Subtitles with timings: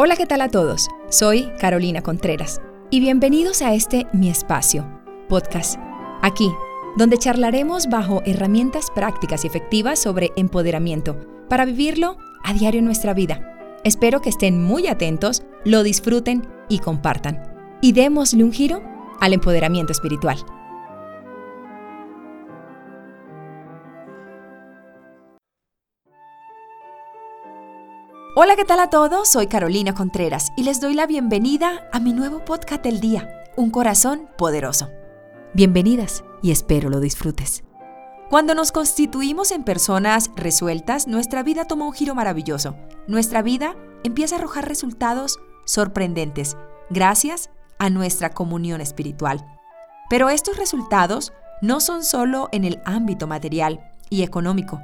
[0.00, 0.86] Hola, ¿qué tal a todos?
[1.08, 4.86] Soy Carolina Contreras y bienvenidos a este Mi Espacio,
[5.28, 5.74] podcast.
[6.22, 6.48] Aquí,
[6.96, 11.16] donde charlaremos bajo herramientas prácticas y efectivas sobre empoderamiento
[11.48, 13.42] para vivirlo a diario en nuestra vida.
[13.82, 17.42] Espero que estén muy atentos, lo disfruten y compartan.
[17.82, 18.80] Y démosle un giro
[19.18, 20.38] al empoderamiento espiritual.
[28.40, 29.28] Hola, ¿qué tal a todos?
[29.28, 33.72] Soy Carolina Contreras y les doy la bienvenida a mi nuevo podcast del día, Un
[33.72, 34.92] Corazón Poderoso.
[35.54, 37.64] Bienvenidas y espero lo disfrutes.
[38.30, 42.76] Cuando nos constituimos en personas resueltas, nuestra vida toma un giro maravilloso.
[43.08, 43.74] Nuestra vida
[44.04, 46.56] empieza a arrojar resultados sorprendentes
[46.90, 49.44] gracias a nuestra comunión espiritual.
[50.08, 54.80] Pero estos resultados no son solo en el ámbito material y económico.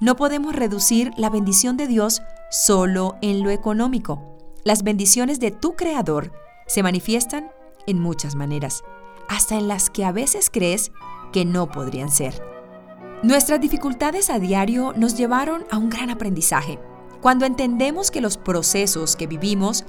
[0.00, 4.36] No podemos reducir la bendición de Dios solo en lo económico.
[4.64, 6.32] Las bendiciones de tu Creador
[6.66, 7.50] se manifiestan
[7.86, 8.82] en muchas maneras,
[9.28, 10.92] hasta en las que a veces crees
[11.32, 12.42] que no podrían ser.
[13.22, 16.78] Nuestras dificultades a diario nos llevaron a un gran aprendizaje.
[17.20, 19.84] Cuando entendemos que los procesos que vivimos,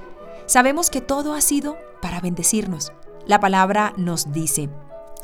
[0.46, 2.92] sabemos que todo ha sido para bendecirnos.
[3.26, 4.70] La palabra nos dice,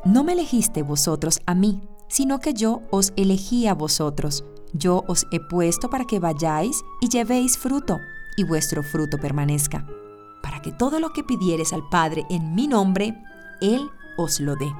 [0.04, 4.44] no me elegiste vosotros a mí, sino que yo os elegí a vosotros
[4.74, 8.00] yo os he puesto para que vayáis y llevéis fruto,
[8.36, 9.86] y vuestro fruto permanezca,
[10.42, 13.22] para que todo lo que pidieres al Padre en mi nombre,
[13.60, 14.70] Él os lo dé.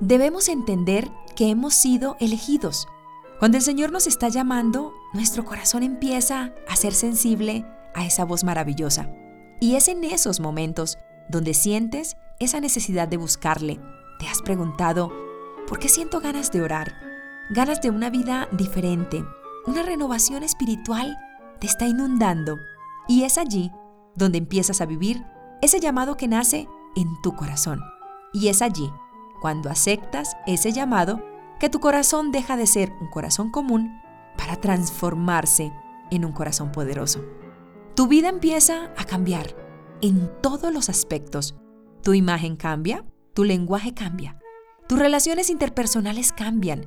[0.00, 2.88] Debemos entender que hemos sido elegidos.
[3.38, 8.42] Cuando el Señor nos está llamando, nuestro corazón empieza a ser sensible a esa voz
[8.42, 9.08] maravillosa.
[9.60, 13.80] Y es en esos momentos donde sientes esa necesidad de buscarle.
[14.18, 15.12] Te has preguntado,
[15.68, 17.13] ¿por qué siento ganas de orar?
[17.50, 19.24] Ganas de una vida diferente,
[19.66, 21.16] una renovación espiritual
[21.60, 22.58] te está inundando
[23.08, 23.70] y es allí
[24.14, 25.24] donde empiezas a vivir
[25.62, 27.80] ese llamado que nace en tu corazón.
[28.32, 28.90] Y es allí,
[29.40, 31.22] cuando aceptas ese llamado,
[31.60, 34.00] que tu corazón deja de ser un corazón común
[34.36, 35.72] para transformarse
[36.10, 37.24] en un corazón poderoso.
[37.94, 39.54] Tu vida empieza a cambiar
[40.00, 41.56] en todos los aspectos.
[42.02, 44.38] Tu imagen cambia, tu lenguaje cambia,
[44.88, 46.86] tus relaciones interpersonales cambian,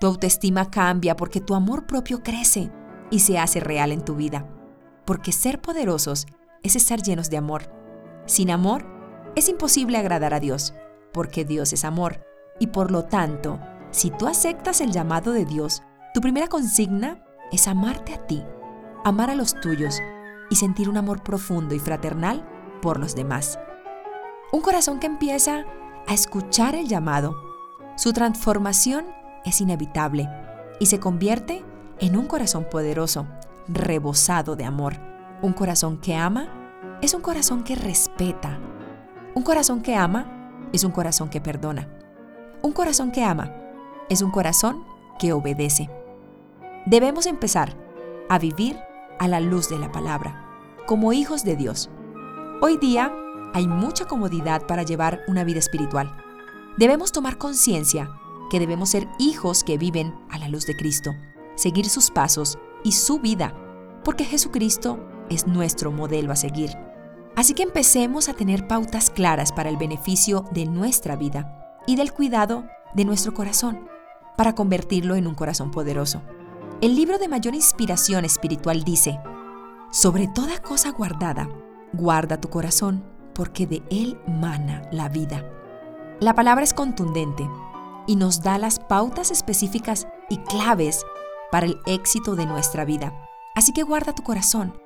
[0.00, 2.72] tu autoestima cambia porque tu amor propio crece
[3.10, 4.48] y se hace real en tu vida.
[5.04, 6.26] Porque ser poderosos
[6.62, 7.70] es estar llenos de amor.
[8.26, 8.86] Sin amor,
[9.36, 10.74] es imposible agradar a Dios,
[11.12, 12.24] porque Dios es amor.
[12.58, 15.82] Y por lo tanto, si tú aceptas el llamado de Dios,
[16.14, 17.22] tu primera consigna
[17.52, 18.42] es amarte a ti,
[19.04, 19.98] amar a los tuyos
[20.48, 22.48] y sentir un amor profundo y fraternal
[22.80, 23.58] por los demás.
[24.50, 25.66] Un corazón que empieza
[26.06, 27.36] a escuchar el llamado.
[27.96, 29.04] Su transformación
[29.44, 30.28] es inevitable
[30.78, 31.64] y se convierte
[31.98, 33.26] en un corazón poderoso,
[33.68, 34.94] rebosado de amor.
[35.42, 36.48] Un corazón que ama
[37.02, 38.58] es un corazón que respeta.
[39.34, 41.88] Un corazón que ama es un corazón que perdona.
[42.62, 43.52] Un corazón que ama
[44.08, 44.84] es un corazón
[45.18, 45.88] que obedece.
[46.86, 47.76] Debemos empezar
[48.28, 48.78] a vivir
[49.18, 50.46] a la luz de la palabra,
[50.86, 51.90] como hijos de Dios.
[52.62, 53.12] Hoy día
[53.52, 56.10] hay mucha comodidad para llevar una vida espiritual.
[56.76, 58.10] Debemos tomar conciencia
[58.50, 61.12] que debemos ser hijos que viven a la luz de Cristo,
[61.54, 63.54] seguir sus pasos y su vida,
[64.04, 64.98] porque Jesucristo
[65.30, 66.76] es nuestro modelo a seguir.
[67.36, 72.12] Así que empecemos a tener pautas claras para el beneficio de nuestra vida y del
[72.12, 73.88] cuidado de nuestro corazón,
[74.36, 76.20] para convertirlo en un corazón poderoso.
[76.82, 79.20] El libro de mayor inspiración espiritual dice,
[79.92, 81.48] sobre toda cosa guardada,
[81.92, 85.44] guarda tu corazón, porque de él mana la vida.
[86.20, 87.48] La palabra es contundente
[88.06, 91.04] y nos da las pautas específicas y claves
[91.50, 93.12] para el éxito de nuestra vida.
[93.54, 94.80] Así que guarda tu corazón,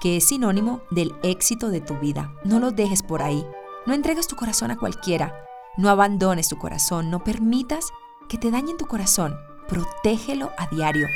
[0.00, 2.32] que es sinónimo del éxito de tu vida.
[2.44, 3.46] No lo dejes por ahí.
[3.86, 5.34] No entregues tu corazón a cualquiera.
[5.76, 7.10] No abandones tu corazón.
[7.10, 7.90] No permitas
[8.28, 9.36] que te dañen tu corazón.
[9.68, 11.06] Protégelo a diario.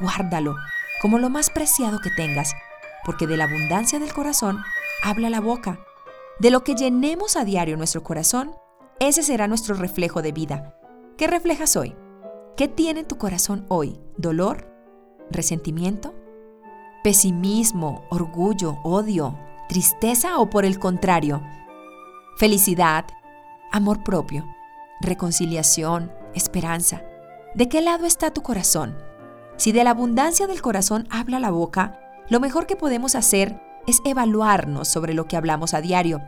[0.00, 0.56] Guárdalo
[1.00, 2.54] como lo más preciado que tengas,
[3.04, 4.62] porque de la abundancia del corazón
[5.02, 5.78] habla la boca.
[6.38, 8.56] De lo que llenemos a diario nuestro corazón,
[8.98, 10.74] ese será nuestro reflejo de vida.
[11.16, 11.96] ¿Qué reflejas hoy?
[12.58, 13.98] ¿Qué tiene tu corazón hoy?
[14.18, 14.70] ¿Dolor?
[15.30, 16.14] ¿Resentimiento?
[17.02, 18.04] ¿Pesimismo?
[18.10, 18.76] ¿Orgullo?
[18.84, 19.38] ¿Odio?
[19.66, 21.42] ¿Tristeza o por el contrario?
[22.36, 23.06] ¿Felicidad?
[23.72, 24.44] ¿Amor propio?
[25.00, 26.12] ¿Reconciliación?
[26.34, 27.02] ¿Esperanza?
[27.54, 28.98] ¿De qué lado está tu corazón?
[29.56, 31.98] Si de la abundancia del corazón habla la boca,
[32.28, 36.20] lo mejor que podemos hacer es evaluarnos sobre lo que hablamos a diario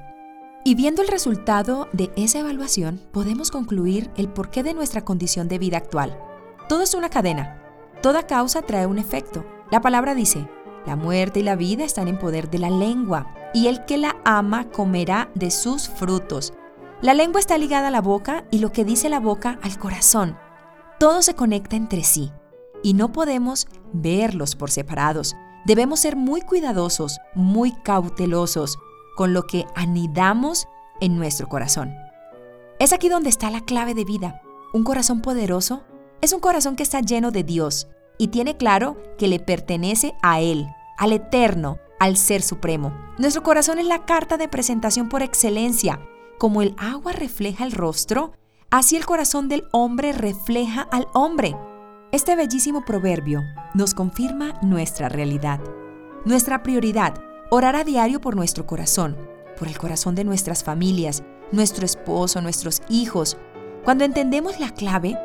[0.68, 5.58] y viendo el resultado de esa evaluación, podemos concluir el porqué de nuestra condición de
[5.58, 6.20] vida actual.
[6.68, 7.62] Todo es una cadena.
[8.02, 9.46] Toda causa trae un efecto.
[9.70, 10.46] La palabra dice,
[10.84, 14.16] La muerte y la vida están en poder de la lengua, y el que la
[14.26, 16.52] ama comerá de sus frutos.
[17.00, 20.36] La lengua está ligada a la boca y lo que dice la boca al corazón.
[21.00, 22.30] Todo se conecta entre sí
[22.82, 25.34] y no podemos verlos por separados.
[25.64, 28.78] Debemos ser muy cuidadosos, muy cautelosos
[29.18, 30.68] con lo que anidamos
[31.00, 31.92] en nuestro corazón.
[32.78, 34.40] Es aquí donde está la clave de vida.
[34.72, 35.82] Un corazón poderoso
[36.20, 40.40] es un corazón que está lleno de Dios y tiene claro que le pertenece a
[40.40, 40.68] Él,
[40.98, 42.92] al Eterno, al Ser Supremo.
[43.18, 46.00] Nuestro corazón es la carta de presentación por excelencia.
[46.38, 48.34] Como el agua refleja el rostro,
[48.70, 51.56] así el corazón del hombre refleja al hombre.
[52.12, 53.42] Este bellísimo proverbio
[53.74, 55.58] nos confirma nuestra realidad.
[56.24, 59.16] Nuestra prioridad, orar a diario por nuestro corazón,
[59.58, 61.22] por el corazón de nuestras familias,
[61.52, 63.36] nuestro esposo, nuestros hijos.
[63.84, 65.16] Cuando entendemos la clave,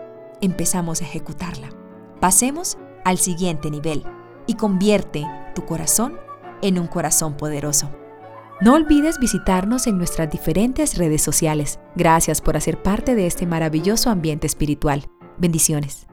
[0.42, 1.70] empezamos a ejecutarla.
[2.20, 4.04] Pasemos al siguiente nivel
[4.48, 5.26] y convierte
[5.56, 6.18] tu corazón
[6.62, 7.90] en un corazón poderoso.
[8.62, 11.80] No olvides visitarnos en nuestras diferentes redes sociales.
[11.96, 15.10] Gracias por hacer parte de este maravilloso ambiente espiritual.
[15.38, 16.08] Bendiciones.